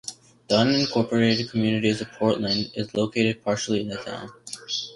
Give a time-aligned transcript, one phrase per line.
[0.47, 4.31] The unincorporated community of Portland is located partially in the town.